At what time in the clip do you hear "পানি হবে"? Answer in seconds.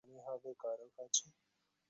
0.03-0.51